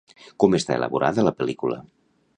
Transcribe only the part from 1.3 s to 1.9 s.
pel·lícula?